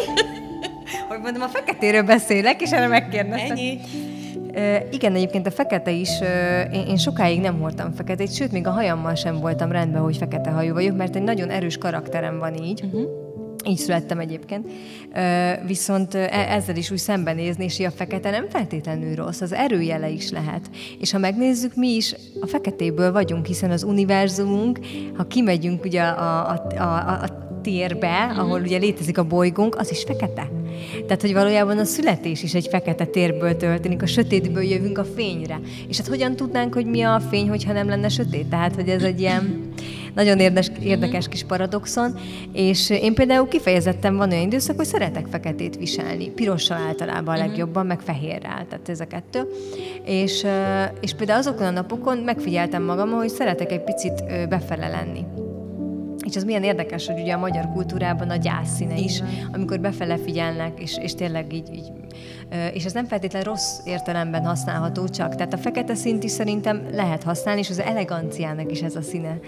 [1.09, 3.57] hogy mondom, a feketéről beszélek, és erre megkérdeztem.
[3.57, 3.79] Ennyi.
[4.55, 8.67] Uh, igen, egyébként a fekete is, uh, én, én sokáig nem voltam feketét, sőt, még
[8.67, 12.55] a hajammal sem voltam rendben, hogy fekete hajú vagyok, mert egy nagyon erős karakterem van
[12.55, 12.83] így.
[12.85, 13.22] Uh-huh
[13.67, 14.71] így születtem egyébként.
[15.67, 20.31] Viszont e, ezzel is úgy szembenézni, és a fekete nem feltétlenül rossz, az erőjele is
[20.31, 20.71] lehet.
[21.01, 24.79] És ha megnézzük, mi is a feketéből vagyunk, hiszen az univerzumunk,
[25.17, 28.39] ha kimegyünk ugye a, a, a, a térbe, mhm.
[28.39, 30.51] ahol ugye létezik a bolygónk, az is fekete.
[31.07, 35.61] Tehát, hogy valójában a születés is egy fekete térből történik, a sötétből jövünk a fényre.
[35.89, 38.47] És hát hogyan tudnánk, hogy mi a fény, hogyha nem lenne sötét?
[38.47, 39.73] Tehát, hogy ez egy ilyen
[40.15, 42.19] nagyon érdekes, érdekes kis paradoxon,
[42.53, 47.47] és én például kifejezetten van olyan időszak, hogy szeretek feketét viselni, pirossal általában a mhm.
[47.47, 49.49] legjobban, meg fehérrel, tehát ez a kettő.
[50.05, 50.47] És,
[51.01, 55.25] és például azokon a napokon megfigyeltem magam, hogy szeretek egy picit befele lenni.
[56.27, 59.23] És az milyen érdekes, hogy ugye a magyar kultúrában a gyászszíne is,
[59.53, 61.91] amikor befele figyelnek, és, és tényleg így, így
[62.73, 65.35] És ez nem feltétlenül rossz értelemben használható csak.
[65.35, 69.39] Tehát a fekete szint is szerintem lehet használni, és az eleganciának is ez a színe.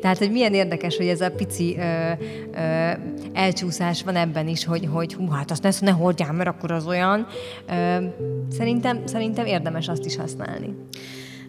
[0.00, 2.10] Tehát, hogy milyen érdekes, hogy ez a pici ö,
[2.52, 2.90] ö,
[3.32, 6.86] elcsúszás van ebben is, hogy, hogy hú, hát azt ne, ne hordjál, mert akkor az
[6.86, 7.26] olyan.
[7.68, 8.04] Ö,
[8.50, 10.74] szerintem, szerintem érdemes azt is használni.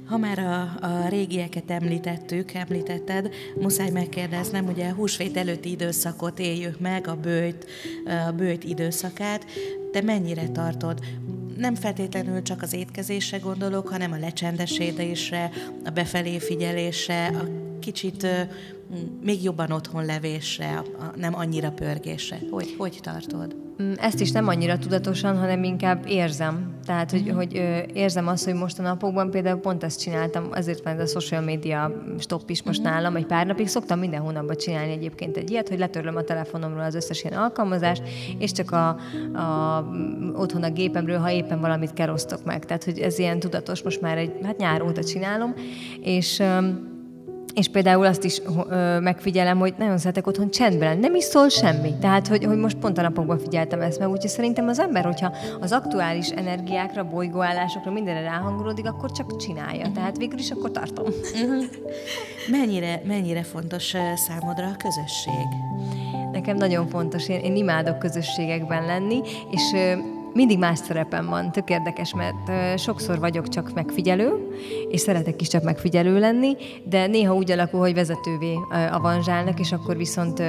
[0.05, 3.29] Ha már a, a régieket említettük, említetted,
[3.61, 7.65] muszáj megkérdeznem, ugye a húsvét előtti időszakot éljük meg, a bőjt,
[8.27, 9.45] a bőjt időszakát,
[9.91, 10.99] te mennyire tartod?
[11.57, 15.51] Nem feltétlenül csak az étkezésre gondolok, hanem a lecsendesedésre,
[15.85, 17.45] a befelé figyelésre, a
[17.85, 18.27] kicsit
[19.23, 20.81] még jobban otthon levésre,
[21.15, 22.39] nem annyira pörgésre.
[22.51, 23.55] Hogy, hogy tartod?
[23.83, 26.73] Mm, ezt is nem annyira tudatosan, hanem inkább érzem.
[26.85, 27.35] Tehát, hogy, mm-hmm.
[27.35, 27.53] hogy
[27.93, 31.41] érzem azt, hogy most a napokban például pont ezt csináltam, ezért van ez a social
[31.41, 32.91] media stop is most mm-hmm.
[32.91, 36.83] nálam, egy pár napig szoktam minden hónapban csinálni egyébként egy ilyet, hogy letörlöm a telefonomról
[36.83, 38.03] az összes ilyen alkalmazást,
[38.37, 38.87] és csak a,
[39.33, 39.85] a,
[40.35, 42.65] otthon a gépemről, ha éppen valamit kell osztok meg.
[42.65, 45.53] Tehát, hogy ez ilyen tudatos, most már egy, hát nyár óta csinálom,
[46.01, 46.43] és
[47.55, 51.93] és például azt is ö, megfigyelem, hogy nagyon szeretek otthon csendben nem is szól semmi.
[52.01, 55.35] Tehát, hogy, hogy most pont a napokban figyeltem ezt meg, úgyhogy szerintem az ember, hogyha
[55.59, 59.79] az aktuális energiákra, bolygóállásokra, mindenre ráhangolódik, akkor csak csinálja.
[59.79, 59.93] Uh-huh.
[59.93, 61.05] Tehát végül is akkor tartom.
[61.05, 61.63] Uh-huh.
[62.51, 65.47] Mennyire, mennyire fontos számodra a közösség?
[66.31, 67.29] Nekem nagyon fontos.
[67.29, 69.73] Én, én imádok közösségekben lenni, és
[70.35, 74.47] mindig más szerepem van, tök érdekes, mert sokszor vagyok csak megfigyelő,
[74.89, 78.53] és szeretek is csak megfigyelő lenni, de néha úgy alakul, hogy vezetővé
[78.91, 80.39] avanzsálnak, és akkor viszont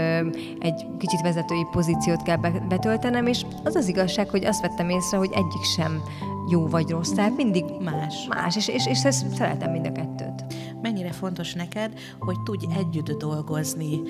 [0.59, 5.31] egy kicsit vezetői pozíciót kell betöltenem, és az az igazság, hogy azt vettem észre, hogy
[5.33, 6.03] egyik sem
[6.49, 8.99] jó vagy rossz, tehát mindig más, más és, és, és
[9.35, 10.45] szeretem mind a kettőt.
[10.83, 14.01] Mennyire fontos neked, hogy tudj együtt dolgozni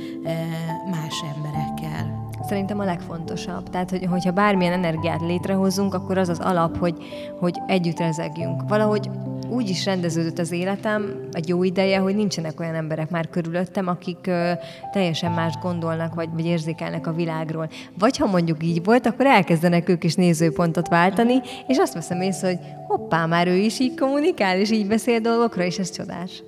[0.91, 2.25] más emberekkel?
[2.49, 3.71] Szerintem a legfontosabb.
[3.71, 6.97] Tehát, hogy, hogyha bármilyen energiát létrehozunk, akkor az az alap, hogy,
[7.41, 8.69] hogy együtt rezegjünk.
[8.69, 9.11] Valahogy
[9.49, 14.27] úgy is rendeződött az életem egy jó ideje, hogy nincsenek olyan emberek már körülöttem, akik
[14.27, 14.53] ö,
[14.93, 17.69] teljesen más gondolnak, vagy, vagy érzékelnek a világról.
[17.99, 22.47] Vagy ha mondjuk így volt, akkor elkezdenek ők is nézőpontot váltani, és azt veszem észre,
[22.49, 26.43] hogy hoppá, már ő is így kommunikál, és így beszél dolgokra, és ez csodás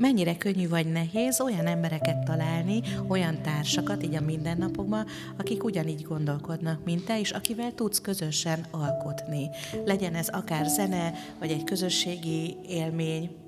[0.00, 5.06] mennyire könnyű vagy nehéz olyan embereket találni, olyan társakat így a mindennapokban,
[5.38, 9.48] akik ugyanígy gondolkodnak, mint te, és akivel tudsz közösen alkotni.
[9.84, 13.39] Legyen ez akár zene, vagy egy közösségi élmény,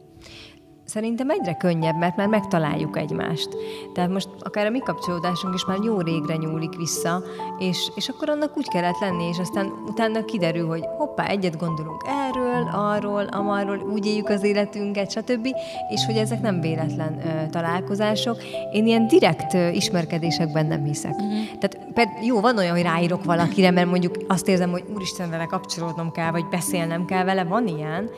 [0.84, 3.48] Szerintem egyre könnyebb, mert már megtaláljuk egymást.
[3.94, 7.22] Tehát most akár a mi kapcsolódásunk is már jó régre nyúlik vissza,
[7.58, 12.04] és, és akkor annak úgy kellett lenni, és aztán utána kiderül, hogy hoppá, egyet gondolunk
[12.06, 15.48] erről, arról, amarról, úgy éljük az életünket, stb.,
[15.88, 18.36] és hogy ezek nem véletlen uh, találkozások.
[18.72, 21.14] Én ilyen direkt uh, ismerkedésekben nem hiszek.
[21.14, 21.58] Uh-huh.
[21.58, 25.46] Tehát ped, jó, van olyan, hogy ráírok valakire, mert mondjuk azt érzem, hogy úristen vele
[25.46, 28.10] kapcsolódnom kell, vagy beszélnem kell vele, van ilyen,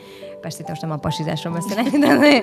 [0.45, 2.41] persze itt most nem a pasizásról beszélek, de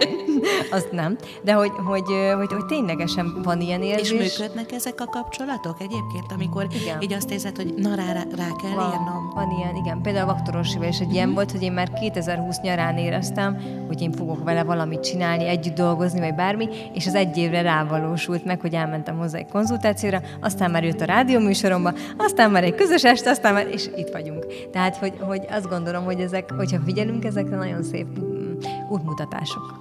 [0.70, 1.16] azt nem.
[1.42, 2.04] De hogy, hogy,
[2.36, 4.10] hogy, hogy ténylegesen van ilyen érzés.
[4.10, 7.00] És működnek ezek a kapcsolatok egyébként, amikor igen.
[7.00, 9.32] így azt érzed, hogy na rá, rá, rá kell van, írnom?
[9.34, 10.00] Van ilyen, igen.
[10.02, 11.14] Például a Vaktorosival is egy mm-hmm.
[11.14, 11.34] ilyen mhm.
[11.34, 16.20] volt, hogy én már 2020 nyarán éreztem, hogy én fogok vele valamit csinálni, együtt dolgozni,
[16.20, 20.84] vagy bármi, és az egy évre rávalósult meg, hogy elmentem hozzá egy konzultációra, aztán már
[20.84, 24.46] jött a rádióműsoromba, aztán már egy közös este, aztán már, és itt vagyunk.
[24.72, 28.52] Tehát, hogy, hogy azt gondolom, hogy ezek, hogyha figyelünk ezekre, nagyon szép mm,
[28.88, 29.80] útmutatások.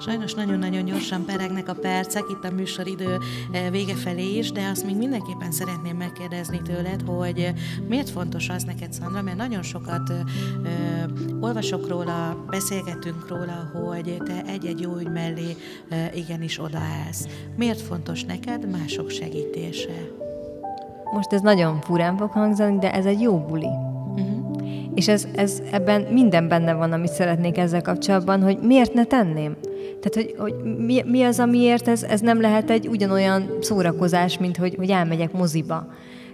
[0.00, 3.18] Sajnos nagyon-nagyon gyorsan peregnek a percek itt a műsoridő
[3.52, 7.52] eh, vége felé is, de azt még mindenképpen szeretném megkérdezni tőled, hogy
[7.88, 10.68] miért fontos az neked, Szandra, mert nagyon sokat ö, ö,
[11.40, 15.56] olvasok róla, beszélgetünk róla, hogy te egy-egy jó ügy mellé
[15.90, 17.26] ö, igenis odaállsz.
[17.56, 20.08] Miért fontos neked mások segítése?
[21.12, 23.91] Most ez nagyon furán fog hangzani, de ez egy jó buli.
[24.94, 29.56] És ez, ez ebben minden benne van, amit szeretnék ezzel kapcsolatban, hogy miért ne tenném?
[30.00, 34.56] Tehát, hogy, hogy mi, mi az, amiért ez, ez nem lehet egy ugyanolyan szórakozás, mint
[34.56, 35.86] hogy, hogy elmegyek moziba.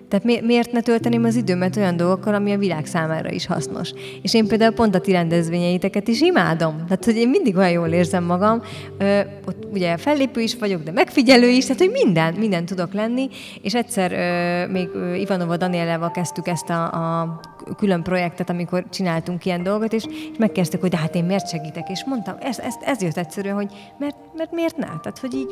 [0.09, 3.93] Tehát mi, miért ne tölteném az időmet olyan dolgokkal, ami a világ számára is hasznos?
[4.23, 6.77] És én például pont a ti rendezvényeiteket is imádom.
[6.77, 8.63] Tehát, hogy én mindig olyan jól érzem magam.
[8.99, 13.29] Ö, ott ugye fellépő is vagyok, de megfigyelő is, tehát, hogy minden, minden tudok lenni.
[13.63, 14.89] És egyszer ö, még
[15.21, 17.41] Ivanova Danielával kezdtük ezt a, a
[17.77, 21.89] külön projektet, amikor csináltunk ilyen dolgot, és, és megkezdtek, hogy de hát én miért segítek?
[21.89, 24.87] És mondtam, ez, ez, ez jött egyszerűen, hogy mert, mert miért ne?
[24.87, 25.49] Tehát, hogy így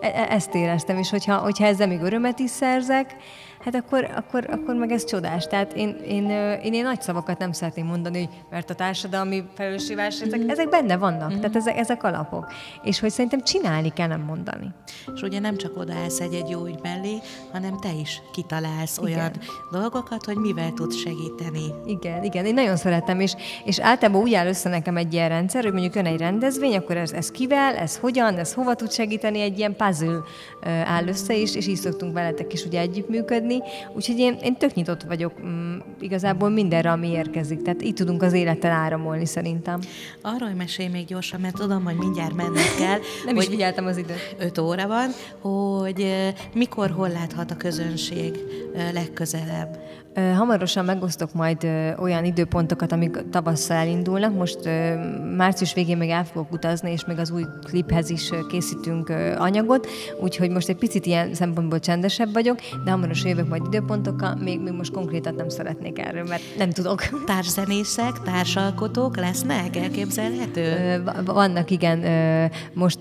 [0.00, 3.16] E- e- ezt éreztem, és hogyha, hogyha ezzel még örömet is szerzek,
[3.64, 5.46] hát akkor, akkor, akkor meg ez csodás.
[5.46, 6.30] Tehát én, én,
[6.62, 10.96] én, én nagy szavakat nem szeretném mondani, hogy mert a társadalmi felelősségvállalás, ezek, ezek benne
[10.96, 11.36] vannak, mm.
[11.40, 12.52] tehát ezek, ezek alapok.
[12.82, 14.70] És hogy szerintem csinálni kell, nem mondani.
[15.14, 17.18] És ugye nem csak odaállsz egy-egy jó ügy mellé,
[17.52, 19.12] hanem te is kitalálsz igen.
[19.12, 19.32] olyan
[19.70, 21.74] dolgokat, hogy mivel tudsz segíteni.
[21.86, 25.62] Igen, igen, én nagyon szeretem, és, és általában úgy áll össze nekem egy ilyen rendszer,
[25.62, 29.40] hogy mondjuk jön egy rendezvény, akkor ez, ez kivel, ez hogyan, ez hova tud segíteni,
[29.40, 30.20] egy ilyen puzzle
[30.84, 34.74] áll össze, és, és így szoktunk veletek is ugye együttműködni, tenni, úgyhogy én, én tök
[34.74, 37.62] nyitott vagyok mm, igazából mindenre, ami érkezik.
[37.62, 39.80] Tehát így tudunk az élettel áramolni szerintem.
[40.22, 42.98] Arról mesélj még gyorsan, mert tudom, hogy mindjárt menned kell.
[43.26, 44.36] Nem is figyeltem az időt.
[44.38, 46.06] Öt óra van, hogy
[46.54, 48.38] mikor, hol láthat a közönség
[48.92, 49.78] legközelebb?
[50.14, 51.64] Hamarosan megosztok majd
[51.98, 54.34] olyan időpontokat, amik tavasszal elindulnak.
[54.34, 54.58] Most
[55.36, 59.86] március végén még el fogok utazni, és még az új kliphez is készítünk anyagot,
[60.20, 64.72] úgyhogy most egy picit ilyen szempontból csendesebb vagyok, de hamarosan jövök majd időpontokkal, még, még
[64.72, 67.24] most konkrétat nem szeretnék erről, mert nem tudok.
[67.26, 69.76] Társzenészek, társalkotók lesznek?
[69.76, 71.02] Elképzelhető?
[71.24, 71.98] Vannak, igen.
[72.72, 72.98] Most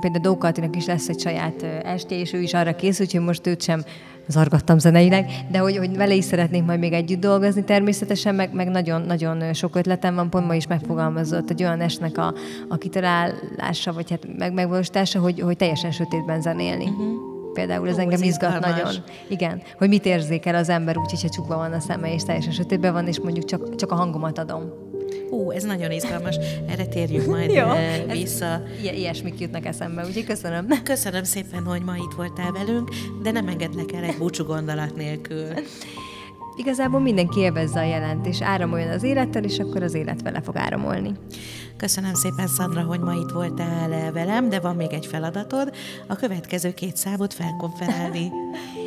[0.00, 3.62] például Dókatinak is lesz egy saját estje, és ő is arra készül, hogy most őt
[3.62, 3.82] sem
[4.28, 8.68] zargattam zeneileg, de hogy, hogy vele is szeretnék majd még együtt dolgozni természetesen, meg, meg
[8.68, 12.34] nagyon, nagyon sok ötletem van, pont ma is megfogalmazott egy olyan esnek a,
[12.68, 16.88] a kitalálása, vagy hát meg, megvalósítása, hogy, hogy teljesen sötétben zenélni.
[16.88, 17.30] Uh-huh.
[17.52, 18.92] Például ez Ó, engem ez izgat nagyon.
[19.28, 22.92] Igen, hogy mit érzékel az ember úgy, hogyha csukva van a szeme, és teljesen sötétben
[22.92, 24.90] van, és mondjuk csak, csak a hangomat adom.
[25.30, 26.36] Ó, ez nagyon izgalmas.
[26.68, 27.64] Erre térjünk majd Jó,
[28.12, 28.62] vissza.
[28.82, 30.66] I- ilyesmik jutnak eszembe, úgyhogy köszönöm.
[30.82, 32.88] Köszönöm szépen, hogy ma itt voltál velünk,
[33.22, 35.46] de nem engedlek el egy búcsú gondolat nélkül.
[36.56, 40.56] Igazából mindenki élvezze a jelent, és áramoljon az élettel, és akkor az élet vele fog
[40.56, 41.12] áramolni.
[41.76, 45.72] Köszönöm szépen, Szandra, hogy ma itt voltál velem, de van még egy feladatod,
[46.06, 48.30] a következő két számot felkonferálni.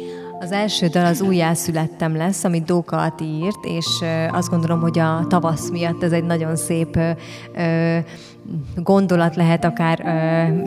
[0.46, 3.86] Az első dal az Újjászülettem lesz, amit Dóka Ati írt, és
[4.30, 7.00] azt gondolom, hogy a tavasz miatt ez egy nagyon szép
[8.76, 10.04] gondolat lehet akár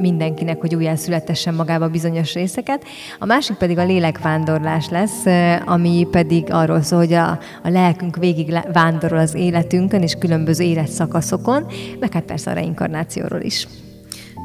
[0.00, 2.84] mindenkinek, hogy újjászületessen magába bizonyos részeket.
[3.18, 5.24] A másik pedig a lélekvándorlás lesz,
[5.66, 7.30] ami pedig arról szól, hogy a,
[7.62, 11.66] a lelkünk végig vándorol az életünkön és különböző életszakaszokon,
[12.00, 13.66] meg hát persze a reinkarnációról is.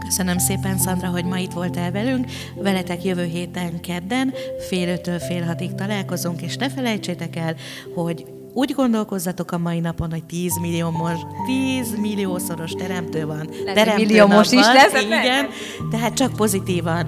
[0.06, 2.26] Köszönöm szépen, Szandra, hogy ma itt voltál velünk.
[2.56, 4.34] Veletek jövő héten kedden
[4.70, 7.56] fél ötől fél hatig találkozunk, és ne felejtsétek el,
[7.96, 13.50] hogy úgy gondolkozzatok a mai napon, hogy 10 millió most, 10 milliószoros teremtő van.
[13.74, 15.02] teremtő millió most is lesz.
[15.02, 15.48] Igen,
[15.92, 17.08] tehát csak pozitívan,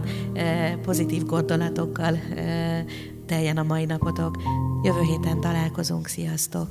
[0.82, 2.20] pozitív gondolatokkal
[3.26, 4.42] teljen a mai napotok.
[4.84, 6.68] Jövő héten találkozunk, sziasztok!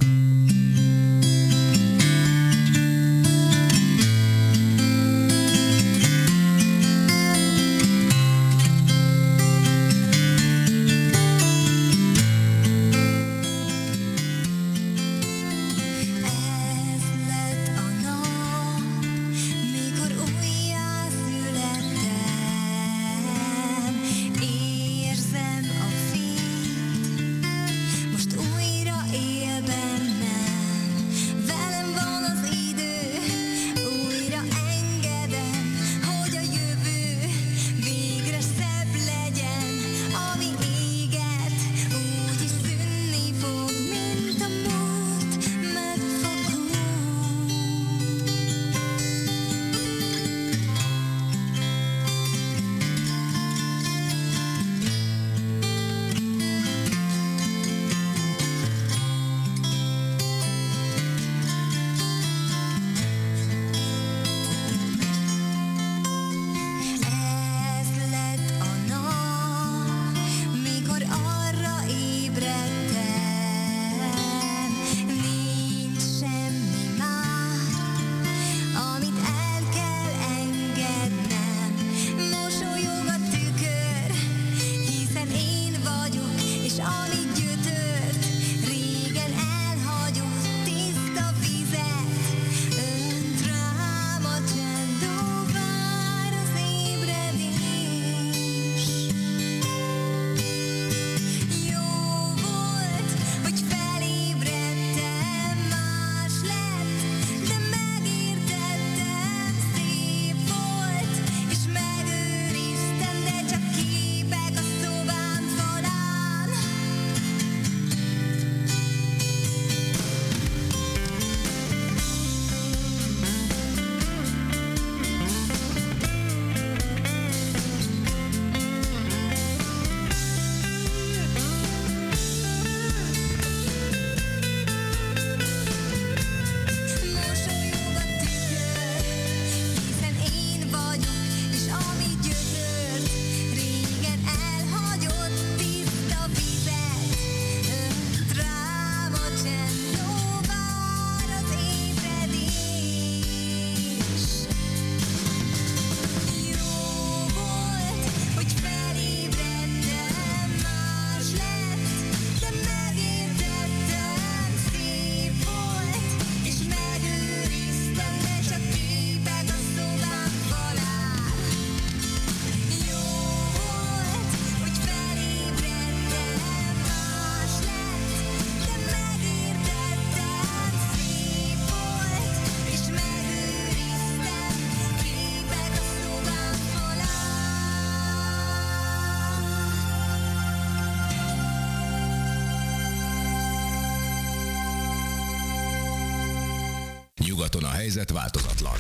[197.64, 198.78] a helyzet változatlan.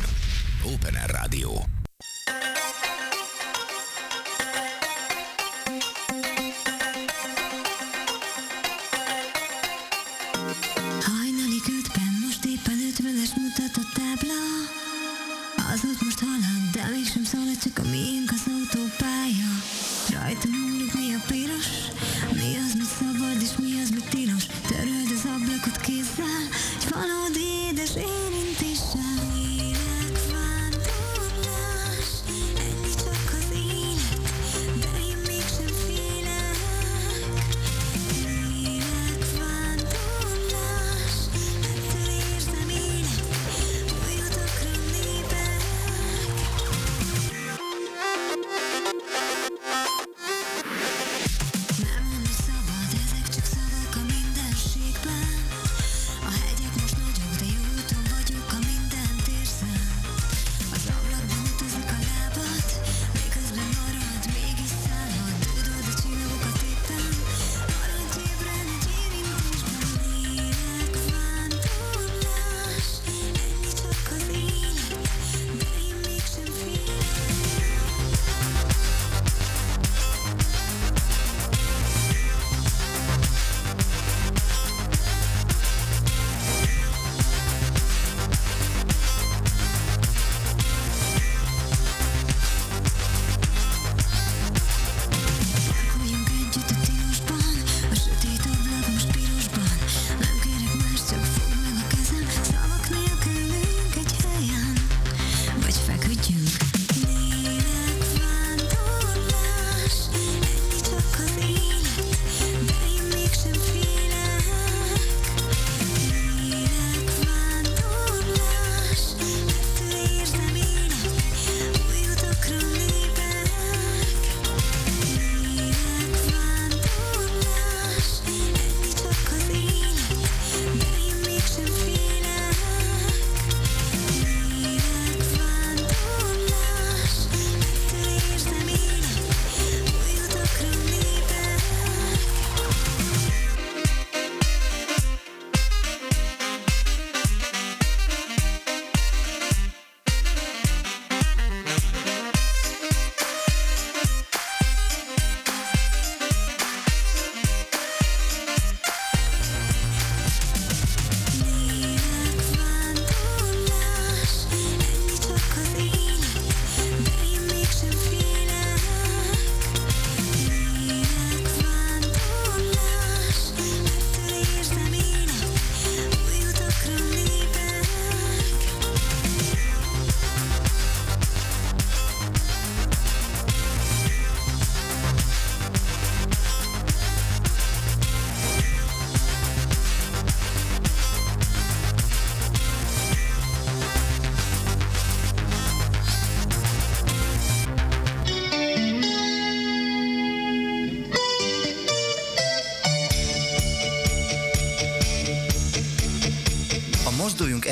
[0.64, 1.83] Open Air Rádió.